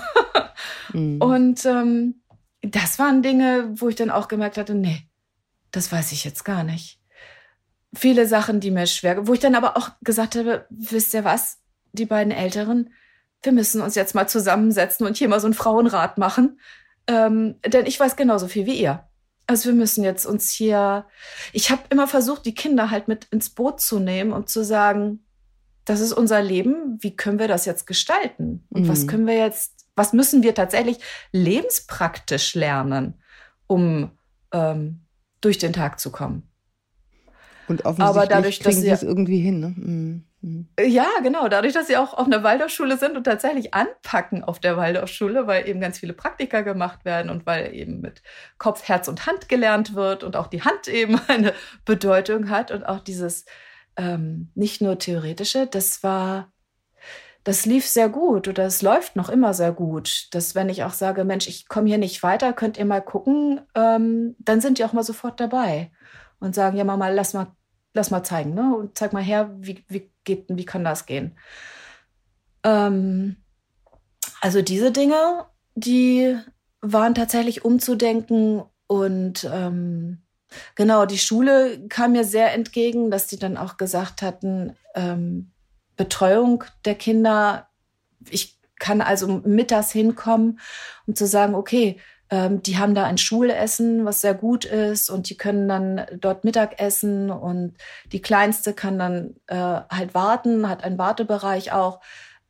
[0.92, 1.20] mm.
[1.20, 2.22] Und ähm,
[2.60, 5.08] das waren Dinge, wo ich dann auch gemerkt hatte, nee,
[5.72, 7.01] das weiß ich jetzt gar nicht
[7.94, 11.58] viele Sachen, die mir schwer, wo ich dann aber auch gesagt habe, wisst ihr was,
[11.92, 12.90] die beiden Älteren,
[13.42, 16.60] wir müssen uns jetzt mal zusammensetzen und hier mal so einen Frauenrat machen,
[17.06, 19.04] ähm, denn ich weiß genauso viel wie ihr.
[19.46, 21.04] Also wir müssen jetzt uns hier,
[21.52, 25.24] ich habe immer versucht, die Kinder halt mit ins Boot zu nehmen und zu sagen,
[25.84, 28.64] das ist unser Leben, wie können wir das jetzt gestalten?
[28.70, 28.88] Und mhm.
[28.88, 30.98] was können wir jetzt, was müssen wir tatsächlich
[31.32, 33.20] lebenspraktisch lernen,
[33.66, 34.12] um
[34.52, 35.00] ähm,
[35.40, 36.51] durch den Tag zu kommen?
[37.72, 39.60] Und offensichtlich Aber dadurch, kriegen sie es irgendwie hin.
[39.60, 39.74] Ne?
[39.76, 40.24] Mhm.
[40.42, 40.68] Mhm.
[40.78, 41.48] Ja, genau.
[41.48, 45.68] Dadurch, dass sie auch auf einer Waldorfschule sind und tatsächlich anpacken auf der Waldorfschule, weil
[45.68, 48.22] eben ganz viele Praktika gemacht werden und weil eben mit
[48.58, 51.54] Kopf, Herz und Hand gelernt wird und auch die Hand eben eine
[51.84, 53.46] Bedeutung hat und auch dieses
[53.96, 56.52] ähm, nicht nur theoretische, das war,
[57.44, 60.28] das lief sehr gut oder es läuft noch immer sehr gut.
[60.32, 63.60] Dass wenn ich auch sage, Mensch, ich komme hier nicht weiter, könnt ihr mal gucken,
[63.74, 65.92] ähm, dann sind die auch mal sofort dabei
[66.40, 67.54] und sagen, ja Mama, lass mal,
[67.94, 68.74] lass mal zeigen, ne?
[68.76, 71.36] Und zeig mal her, wie, wie geht, wie kann das gehen?
[72.64, 73.36] Ähm,
[74.40, 76.36] also diese Dinge, die
[76.80, 80.22] waren tatsächlich umzudenken und ähm,
[80.74, 85.52] genau, die Schule kam mir sehr entgegen, dass die dann auch gesagt hatten, ähm,
[85.96, 87.68] Betreuung der Kinder,
[88.28, 90.58] ich kann also mittags hinkommen,
[91.06, 92.00] um zu sagen, okay,
[92.32, 96.44] ähm, die haben da ein Schulessen, was sehr gut ist und die können dann dort
[96.44, 97.74] Mittag essen und
[98.10, 102.00] die Kleinste kann dann äh, halt warten, hat einen Wartebereich auch,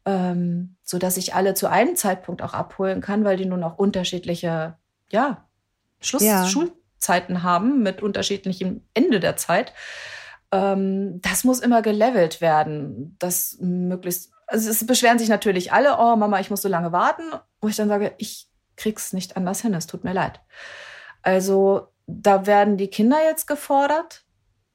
[0.07, 3.77] ähm, so dass ich alle zu einem Zeitpunkt auch abholen kann, weil die nun auch
[3.77, 4.77] unterschiedliche,
[5.11, 5.49] ja,
[6.01, 6.47] Schluss ja.
[6.47, 9.73] Schulzeiten haben mit unterschiedlichem Ende der Zeit.
[10.53, 16.14] Ähm, das muss immer gelevelt werden, das möglichst also es beschweren sich natürlich alle, oh
[16.14, 17.23] Mama, ich muss so lange warten,
[17.62, 20.41] wo ich dann sage, ich krieg's nicht anders hin, es tut mir leid.
[21.23, 24.25] Also da werden die Kinder jetzt gefordert,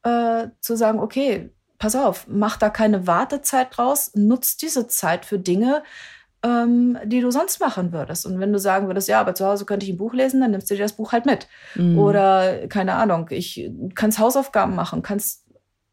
[0.03, 5.39] äh, zu sagen, okay, pass auf, mach da keine Wartezeit draus, nutz diese Zeit für
[5.39, 5.83] Dinge,
[6.43, 8.25] ähm, die du sonst machen würdest.
[8.25, 10.51] Und wenn du sagen würdest, ja, aber zu Hause könnte ich ein Buch lesen, dann
[10.51, 11.47] nimmst du dir das Buch halt mit.
[11.75, 11.97] Mhm.
[11.97, 15.45] Oder keine Ahnung, ich kannst Hausaufgaben machen, kannst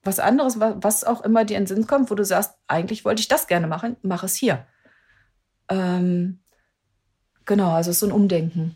[0.03, 3.21] was anderes, was auch immer dir in den Sinn kommt, wo du sagst, eigentlich wollte
[3.21, 4.67] ich das gerne machen, mach es hier.
[5.69, 6.41] Ähm,
[7.45, 8.75] genau, also so ein Umdenken.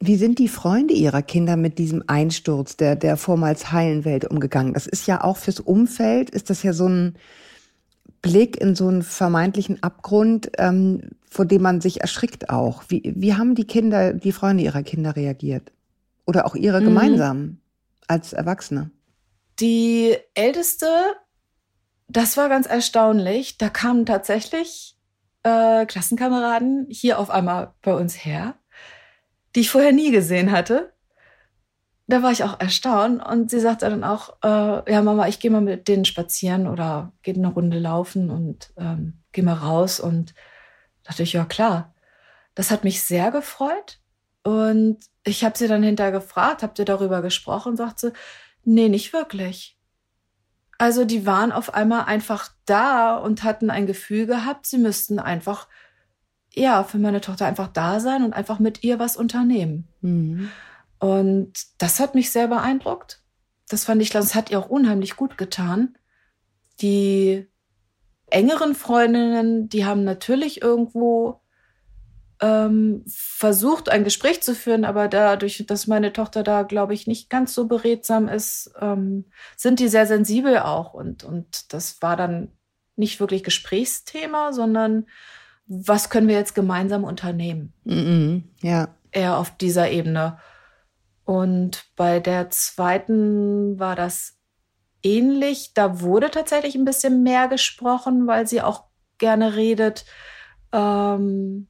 [0.00, 4.74] Wie sind die Freunde Ihrer Kinder mit diesem Einsturz der, der vormals heilen Welt umgegangen?
[4.74, 7.16] Das ist ja auch fürs Umfeld, ist das ja so ein
[8.20, 12.82] Blick in so einen vermeintlichen Abgrund, ähm, vor dem man sich erschrickt auch.
[12.88, 15.72] Wie, wie haben die Kinder, die Freunde Ihrer Kinder reagiert?
[16.26, 16.84] Oder auch Ihre mhm.
[16.84, 17.58] gemeinsam
[18.06, 18.90] als Erwachsene?
[19.60, 20.86] Die Älteste,
[22.08, 23.58] das war ganz erstaunlich.
[23.58, 24.96] Da kamen tatsächlich
[25.42, 28.54] äh, Klassenkameraden hier auf einmal bei uns her
[29.54, 30.92] die ich vorher nie gesehen hatte.
[32.06, 35.50] Da war ich auch erstaunt und sie sagte dann auch, äh, ja Mama, ich gehe
[35.50, 40.34] mal mit denen spazieren oder gehe eine Runde laufen und ähm, gehe mal raus und
[41.04, 41.94] dachte ich, ja klar.
[42.54, 44.00] Das hat mich sehr gefreut
[44.42, 47.76] und ich habe sie dann hinterher gefragt, habt ihr darüber gesprochen?
[47.76, 48.12] Sagt sie,
[48.64, 49.78] nee, nicht wirklich.
[50.82, 55.68] Also die waren auf einmal einfach da und hatten ein Gefühl gehabt, sie müssten einfach
[56.54, 59.86] ja, für meine Tochter einfach da sein und einfach mit ihr was unternehmen.
[60.00, 60.50] Mhm.
[60.98, 63.22] Und das hat mich sehr beeindruckt.
[63.68, 65.96] Das fand ich, das hat ihr auch unheimlich gut getan.
[66.80, 67.46] Die
[68.26, 71.41] engeren Freundinnen, die haben natürlich irgendwo
[72.42, 77.30] ähm, versucht, ein Gespräch zu führen, aber dadurch, dass meine Tochter da, glaube ich, nicht
[77.30, 79.26] ganz so beredsam ist, ähm,
[79.56, 80.92] sind die sehr sensibel auch.
[80.92, 82.48] Und, und das war dann
[82.96, 85.06] nicht wirklich Gesprächsthema, sondern
[85.66, 87.72] was können wir jetzt gemeinsam unternehmen?
[87.84, 88.88] Mhm, ja.
[89.12, 90.38] Eher auf dieser Ebene.
[91.24, 94.38] Und bei der zweiten war das
[95.04, 95.74] ähnlich.
[95.74, 98.84] Da wurde tatsächlich ein bisschen mehr gesprochen, weil sie auch
[99.18, 100.04] gerne redet.
[100.72, 101.68] Ähm,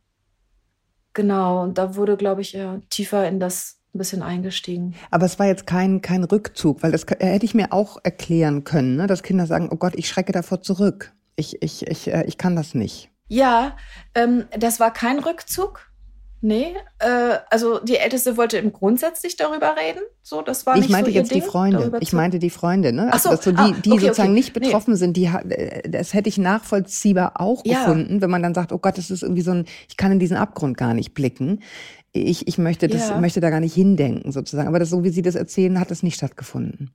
[1.14, 2.58] genau, und da wurde, glaube ich,
[2.90, 4.94] tiefer in das ein bisschen eingestiegen.
[5.10, 8.96] Aber es war jetzt kein, kein Rückzug, weil das hätte ich mir auch erklären können,
[8.96, 9.06] ne?
[9.06, 11.12] dass Kinder sagen, oh Gott, ich schrecke davor zurück.
[11.36, 13.10] Ich, ich, ich, äh, ich kann das nicht.
[13.28, 13.76] Ja,
[14.14, 15.91] ähm, das war kein Rückzug.
[16.44, 20.00] Nee, äh, also die Älteste wollte im grundsätzlich darüber reden.
[20.24, 21.92] So, das war ich nicht meinte so jetzt Ding, die Freunde.
[22.00, 23.10] Ich meinte die Freunde, ne?
[23.12, 24.38] Ach so, also, so ah, die, die okay, sozusagen okay.
[24.40, 24.98] nicht betroffen nee.
[24.98, 25.30] sind, die
[25.88, 27.84] das hätte ich nachvollziehbar auch ja.
[27.84, 30.18] gefunden, wenn man dann sagt, oh Gott, das ist irgendwie so ein, ich kann in
[30.18, 31.60] diesen Abgrund gar nicht blicken.
[32.10, 33.20] Ich, ich möchte das, ja.
[33.20, 34.66] möchte da gar nicht hindenken, sozusagen.
[34.66, 36.90] Aber das, so wie Sie das erzählen, hat das nicht stattgefunden.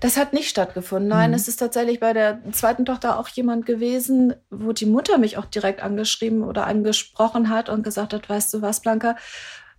[0.00, 1.08] Das hat nicht stattgefunden.
[1.08, 1.36] Nein, mhm.
[1.36, 5.46] es ist tatsächlich bei der zweiten Tochter auch jemand gewesen, wo die Mutter mich auch
[5.46, 9.16] direkt angeschrieben oder angesprochen hat und gesagt hat, weißt du was, Blanca,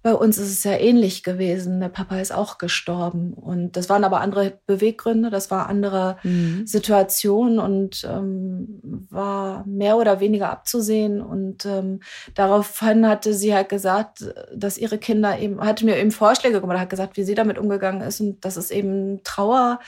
[0.03, 1.79] bei uns ist es ja ähnlich gewesen.
[1.79, 3.33] Der Papa ist auch gestorben.
[3.33, 6.65] Und das waren aber andere Beweggründe, das war andere mhm.
[6.65, 11.21] Situation und ähm, war mehr oder weniger abzusehen.
[11.21, 11.99] Und ähm,
[12.33, 16.89] daraufhin hatte sie halt gesagt, dass ihre Kinder eben, hatte mir eben Vorschläge gemacht, hat
[16.89, 19.79] gesagt, wie sie damit umgegangen ist und dass es eben Trauer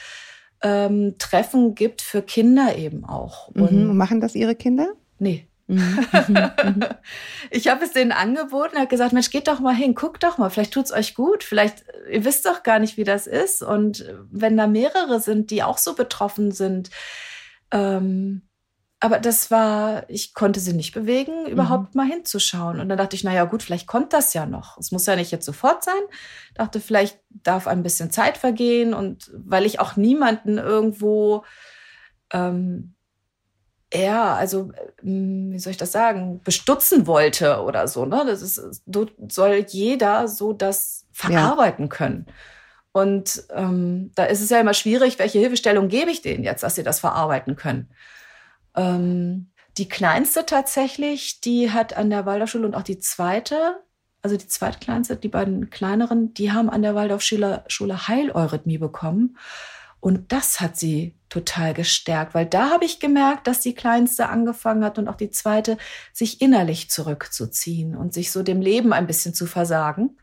[0.62, 3.54] ähm, Treffen gibt für Kinder eben auch.
[3.54, 3.64] Mhm.
[3.64, 4.94] Und machen das ihre Kinder?
[5.18, 5.48] Nee.
[5.74, 6.80] Mhm, mhm, mhm.
[7.50, 10.50] ich habe es denen angeboten, habe gesagt, Mensch, geht doch mal hin, guckt doch mal,
[10.50, 13.62] vielleicht tut's euch gut, vielleicht ihr wisst doch gar nicht, wie das ist.
[13.62, 16.90] Und wenn da mehrere sind, die auch so betroffen sind,
[17.72, 18.44] ähm,
[19.04, 22.00] aber das war, ich konnte sie nicht bewegen, überhaupt mhm.
[22.00, 22.80] mal hinzuschauen.
[22.80, 24.78] Und dann dachte ich, na ja, gut, vielleicht kommt das ja noch.
[24.78, 26.02] Es muss ja nicht jetzt sofort sein.
[26.56, 31.44] Dachte, vielleicht darf ein bisschen Zeit vergehen und weil ich auch niemanden irgendwo
[32.32, 32.93] ähm,
[33.94, 38.06] ja, also hm, wie soll ich das sagen, bestutzen wollte oder so.
[38.06, 38.24] Ne?
[38.26, 38.84] Das ist,
[39.30, 41.90] soll jeder so das verarbeiten ja.
[41.90, 42.26] können.
[42.92, 46.76] Und ähm, da ist es ja immer schwierig, welche Hilfestellung gebe ich denen jetzt, dass
[46.76, 47.90] sie das verarbeiten können.
[48.76, 53.80] Ähm, die kleinste tatsächlich, die hat an der Waldorfschule und auch die zweite,
[54.22, 59.38] also die zweitkleinste, die beiden kleineren, die haben an der Waldorfschule Schule Heileurythmie bekommen.
[60.04, 64.84] Und das hat sie total gestärkt, weil da habe ich gemerkt, dass die Kleinste angefangen
[64.84, 65.78] hat und auch die Zweite,
[66.12, 70.18] sich innerlich zurückzuziehen und sich so dem Leben ein bisschen zu versagen.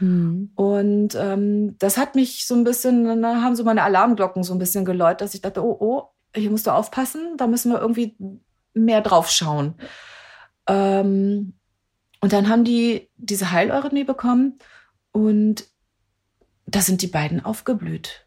[0.00, 0.52] Mhm.
[0.54, 4.58] Und ähm, das hat mich so ein bisschen, da haben so meine Alarmglocken so ein
[4.58, 6.02] bisschen geläutet, dass ich dachte, oh, oh,
[6.34, 8.16] hier musst du aufpassen, da müssen wir irgendwie
[8.72, 9.74] mehr drauf schauen.
[10.66, 11.52] Ähm,
[12.22, 14.60] und dann haben die diese Heileurythmie bekommen
[15.12, 15.66] und
[16.64, 18.25] da sind die beiden aufgeblüht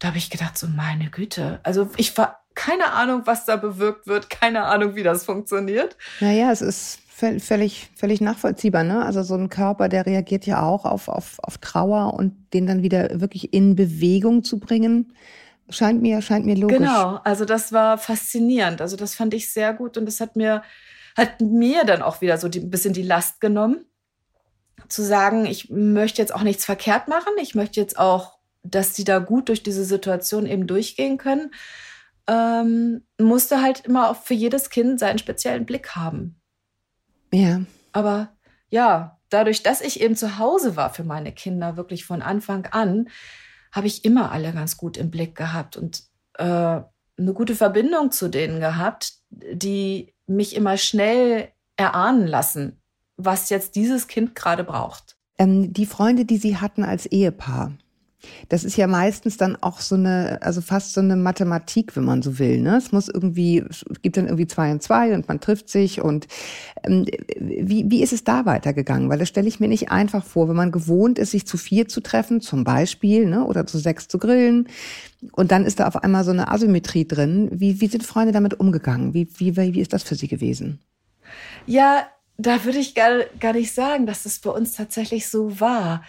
[0.00, 1.60] da habe ich gedacht, so meine Güte.
[1.62, 5.96] Also ich war keine Ahnung, was da bewirkt wird, keine Ahnung, wie das funktioniert.
[6.20, 6.98] Naja, es ist
[7.38, 8.82] völlig, völlig nachvollziehbar.
[8.82, 9.04] Ne?
[9.04, 12.82] Also so ein Körper, der reagiert ja auch auf, auf, auf Trauer und den dann
[12.82, 15.12] wieder wirklich in Bewegung zu bringen,
[15.68, 16.78] scheint mir, scheint mir logisch.
[16.78, 18.80] Genau, also das war faszinierend.
[18.80, 20.62] Also das fand ich sehr gut und das hat mir,
[21.16, 23.84] hat mir dann auch wieder so die, ein bisschen die Last genommen,
[24.88, 27.32] zu sagen, ich möchte jetzt auch nichts verkehrt machen.
[27.40, 31.52] Ich möchte jetzt auch, dass die da gut durch diese Situation eben durchgehen können.
[32.26, 36.40] Ähm, musste halt immer auch für jedes Kind seinen speziellen Blick haben.
[37.32, 37.62] Ja.
[37.92, 38.36] Aber
[38.68, 43.08] ja, dadurch, dass ich eben zu Hause war für meine Kinder, wirklich von Anfang an,
[43.72, 46.02] habe ich immer alle ganz gut im Blick gehabt und
[46.38, 52.80] äh, eine gute Verbindung zu denen gehabt, die mich immer schnell erahnen lassen,
[53.16, 55.16] was jetzt dieses Kind gerade braucht.
[55.38, 57.72] Ähm, die Freunde, die Sie hatten als Ehepaar,
[58.48, 62.22] das ist ja meistens dann auch so eine, also fast so eine Mathematik, wenn man
[62.22, 62.60] so will.
[62.60, 62.76] Ne?
[62.76, 66.26] Es muss irgendwie, es gibt dann irgendwie zwei und zwei und man trifft sich und
[66.84, 67.06] ähm,
[67.38, 69.08] wie, wie ist es da weitergegangen?
[69.08, 71.88] Weil das stelle ich mir nicht einfach vor, wenn man gewohnt ist, sich zu vier
[71.88, 73.44] zu treffen, zum Beispiel, ne?
[73.44, 74.68] oder zu sechs zu grillen
[75.32, 77.48] und dann ist da auf einmal so eine Asymmetrie drin.
[77.52, 79.14] Wie, wie sind Freunde damit umgegangen?
[79.14, 80.80] Wie, wie, wie ist das für Sie gewesen?
[81.66, 82.06] Ja,
[82.38, 86.02] da würde ich gar, gar nicht sagen, dass es bei uns tatsächlich so war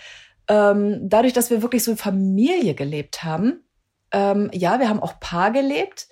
[0.52, 3.64] ähm, dadurch, dass wir wirklich so Familie gelebt haben,
[4.12, 6.10] ähm, ja, wir haben auch Paar gelebt,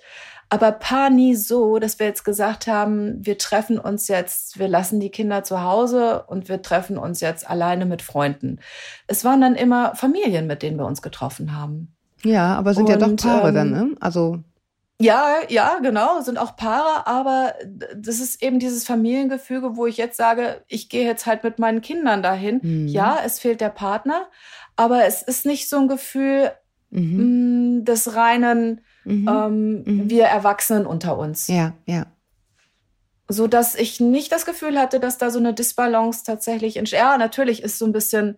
[0.48, 4.98] aber Paar nie so, dass wir jetzt gesagt haben, wir treffen uns jetzt, wir lassen
[4.98, 8.60] die Kinder zu Hause und wir treffen uns jetzt alleine mit Freunden.
[9.06, 11.94] Es waren dann immer Familien, mit denen wir uns getroffen haben.
[12.24, 13.94] Ja, aber sind und, ja doch Paare ähm, dann, ne?
[14.00, 14.38] Also
[15.00, 17.54] ja, ja, genau, sind auch Paare, aber
[17.96, 21.80] das ist eben dieses Familiengefüge, wo ich jetzt sage, ich gehe jetzt halt mit meinen
[21.80, 22.60] Kindern dahin.
[22.62, 22.88] Mhm.
[22.88, 24.28] Ja, es fehlt der Partner,
[24.76, 26.52] aber es ist nicht so ein Gefühl
[26.90, 27.16] mhm.
[27.16, 29.28] mh, mm, des reinen mhm.
[29.28, 30.10] Ähm, mhm.
[30.10, 31.48] wir Erwachsenen unter uns.
[31.48, 32.04] Ja, ja.
[33.26, 37.00] So dass ich nicht das Gefühl hatte, dass da so eine Disbalance tatsächlich entsteht.
[37.00, 38.36] Ja, natürlich ist so ein bisschen,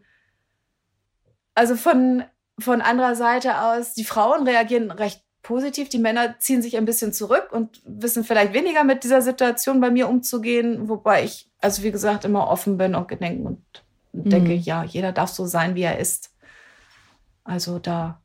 [1.57, 2.23] also von,
[2.61, 5.89] von anderer Seite aus, die Frauen reagieren recht positiv.
[5.89, 9.91] Die Männer ziehen sich ein bisschen zurück und wissen vielleicht weniger mit dieser Situation bei
[9.91, 13.63] mir umzugehen, wobei ich, also wie gesagt, immer offen bin und gedenken und
[14.13, 14.31] mhm.
[14.31, 16.31] denke, ja, jeder darf so sein, wie er ist.
[17.45, 18.23] Also da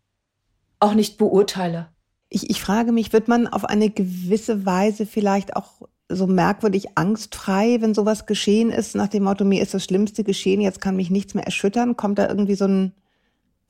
[0.80, 1.90] auch nicht beurteile.
[2.30, 7.82] Ich, ich frage mich, wird man auf eine gewisse Weise vielleicht auch so merkwürdig angstfrei,
[7.82, 11.10] wenn sowas geschehen ist, nach dem Motto, mir ist das Schlimmste geschehen, jetzt kann mich
[11.10, 11.98] nichts mehr erschüttern?
[11.98, 12.94] Kommt da irgendwie so ein,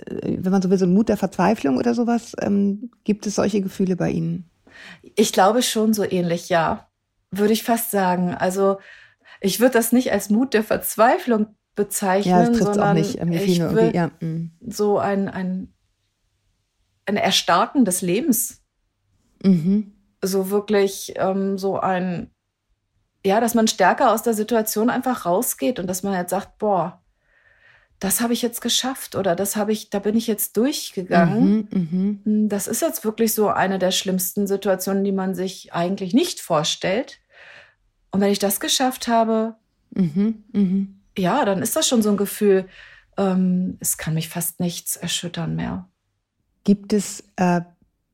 [0.06, 2.34] wenn man so will, so ein Mut der Verzweiflung oder sowas?
[2.42, 4.50] Ähm, gibt es solche Gefühle bei Ihnen?
[5.16, 6.88] Ich glaube schon so ähnlich, ja.
[7.32, 8.34] Würde ich fast sagen.
[8.34, 8.78] Also
[9.42, 13.24] ich würde das nicht als Mut der Verzweiflung bezeichnen, ja, das sondern auch nicht.
[13.24, 14.12] Mir ich würde ja.
[14.66, 15.74] So ein, ein,
[17.06, 18.64] ein Erstarken des Lebens.
[19.44, 19.94] Mhm.
[20.24, 22.32] So wirklich ähm, so ein,
[23.26, 27.04] ja, dass man stärker aus der Situation einfach rausgeht und dass man jetzt sagt, boah,
[28.00, 31.68] das habe ich jetzt geschafft oder das habe ich, da bin ich jetzt durchgegangen.
[31.72, 32.26] Mhm, mh.
[32.26, 36.40] Hm, das ist jetzt wirklich so eine der schlimmsten Situationen, die man sich eigentlich nicht
[36.40, 37.20] vorstellt.
[38.12, 39.56] Und wenn ich das geschafft habe,
[39.92, 40.88] mhm, mh.
[41.18, 42.68] ja, dann ist das schon so ein Gefühl,
[43.18, 45.90] ähm, es kann mich fast nichts erschüttern mehr.
[46.64, 47.62] Gibt es äh,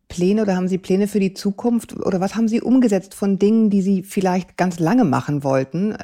[0.08, 3.70] Pläne oder haben Sie Pläne für die Zukunft oder was haben Sie umgesetzt von Dingen,
[3.70, 5.96] die Sie vielleicht ganz lange machen wollten?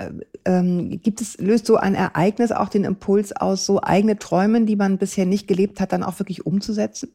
[0.43, 4.62] Äh, ähm, gibt es, löst so ein Ereignis auch den Impuls aus, so eigene Träume,
[4.65, 7.13] die man bisher nicht gelebt hat, dann auch wirklich umzusetzen?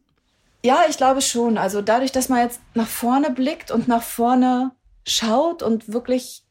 [0.65, 1.59] Ja, ich glaube schon.
[1.59, 4.73] Also dadurch, dass man jetzt nach vorne blickt und nach vorne
[5.07, 6.45] schaut und wirklich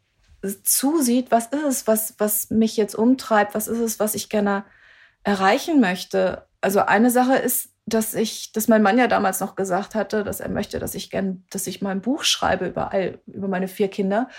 [0.64, 4.66] zusieht, was ist es, was, was mich jetzt umtreibt, was ist es, was ich gerne
[5.24, 6.46] erreichen möchte.
[6.62, 10.40] Also eine Sache ist dass ich, dass mein Mann ja damals noch gesagt hatte, dass
[10.40, 13.68] er möchte, dass ich gern, dass ich mal ein Buch schreibe über all, über meine
[13.68, 14.30] vier Kinder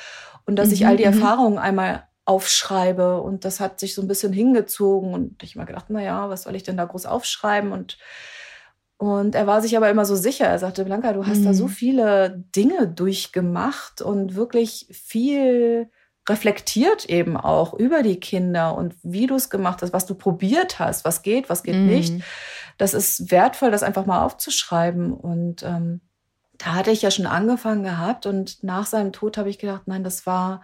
[0.47, 1.13] und dass mhm, ich all die mhm.
[1.13, 5.67] Erfahrungen einmal aufschreibe und das hat sich so ein bisschen hingezogen und ich habe mir
[5.67, 7.99] gedacht, na ja, was soll ich denn da groß aufschreiben und
[8.97, 10.47] und er war sich aber immer so sicher.
[10.47, 11.45] Er sagte, Blanca, du hast mhm.
[11.47, 11.71] da so mhm.
[11.71, 15.91] viele Dinge durchgemacht und wirklich viel
[16.29, 20.79] reflektiert eben auch über die Kinder und wie du es gemacht hast, was du probiert
[20.79, 21.87] hast, was geht, was geht mhm.
[21.87, 22.23] nicht
[22.79, 25.13] das ist wertvoll, das einfach mal aufzuschreiben.
[25.13, 26.01] Und ähm,
[26.59, 30.05] da hatte ich ja schon angefangen gehabt und nach seinem Tod habe ich gedacht, nein,
[30.05, 30.63] das war,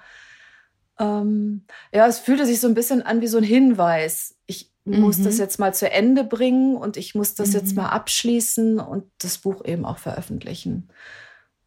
[1.00, 4.36] ähm, ja, es fühlte sich so ein bisschen an wie so ein Hinweis.
[4.46, 5.00] Ich mhm.
[5.00, 7.54] muss das jetzt mal zu Ende bringen und ich muss das mhm.
[7.54, 10.90] jetzt mal abschließen und das Buch eben auch veröffentlichen.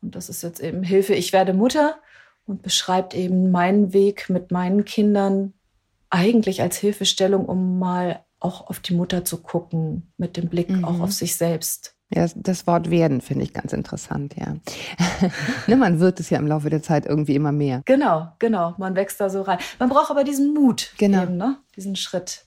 [0.01, 1.99] Und das ist jetzt eben Hilfe, ich werde Mutter
[2.45, 5.53] und beschreibt eben meinen Weg mit meinen Kindern
[6.09, 10.85] eigentlich als Hilfestellung, um mal auch auf die Mutter zu gucken, mit dem Blick mhm.
[10.85, 11.95] auch auf sich selbst.
[12.15, 14.55] Ja, das Wort werden finde ich ganz interessant, ja.
[15.67, 17.81] ne, man wird es ja im Laufe der Zeit irgendwie immer mehr.
[17.85, 18.75] Genau, genau.
[18.77, 19.57] Man wächst da so rein.
[19.79, 21.23] Man braucht aber diesen Mut, genau.
[21.23, 21.57] Eben, ne?
[21.75, 22.45] diesen Schritt.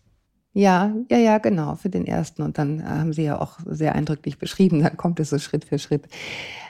[0.53, 2.43] Ja, ja, ja, genau, für den ersten.
[2.43, 5.65] Und dann äh, haben Sie ja auch sehr eindrücklich beschrieben, dann kommt es so Schritt
[5.65, 6.07] für Schritt.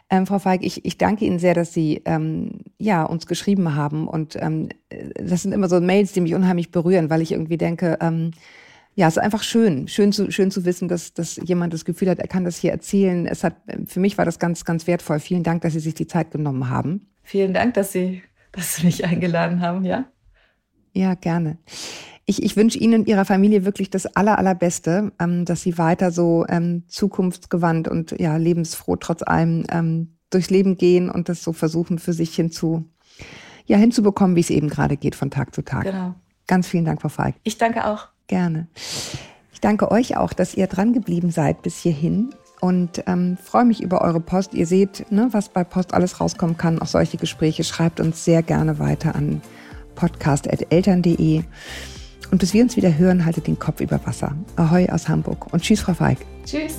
[0.09, 4.09] Ähm, Frau Feig, ich, ich danke Ihnen sehr, dass Sie ähm, ja, uns geschrieben haben.
[4.09, 4.71] Und ähm,
[5.15, 8.31] das sind immer so Mails, die mich unheimlich berühren, weil ich irgendwie denke, ähm,
[8.97, 12.09] ja, es ist einfach schön, schön zu, schön zu wissen, dass, dass jemand das Gefühl
[12.09, 13.27] hat, er kann das hier erzählen.
[13.27, 15.21] Es hat, für mich war das ganz, ganz wertvoll.
[15.21, 17.11] Vielen Dank, dass Sie sich die Zeit genommen haben.
[17.23, 18.23] Vielen Dank, dass Sie,
[18.53, 20.07] dass Sie mich eingeladen haben, ja?
[20.95, 21.59] Ja, gerne.
[22.25, 26.11] Ich, ich wünsche Ihnen und Ihrer Familie wirklich das aller, allerbeste, ähm, dass Sie weiter
[26.11, 31.53] so ähm, zukunftsgewandt und ja, lebensfroh trotz allem ähm, durchs Leben gehen und das so
[31.53, 32.87] versuchen für sich hinzu,
[33.67, 35.85] ja, hinzubekommen, wie es eben gerade geht von Tag zu Tag.
[35.85, 36.15] Genau.
[36.47, 37.35] Ganz vielen Dank, Frau Falk.
[37.43, 38.09] Ich danke auch.
[38.27, 38.67] Gerne.
[39.53, 43.83] Ich danke euch auch, dass ihr dran geblieben seid bis hierhin und ähm, freue mich
[43.83, 44.55] über eure Post.
[44.55, 46.81] Ihr seht, ne, was bei Post alles rauskommen kann.
[46.81, 49.41] Auch solche Gespräche schreibt uns sehr gerne weiter an
[49.95, 51.43] podcast.eltern.de.
[52.31, 54.35] Und bis wir uns wieder hören, haltet den Kopf über Wasser.
[54.57, 56.19] Ahoi aus Hamburg und tschüss, Frau Feig.
[56.45, 56.77] Tschüss.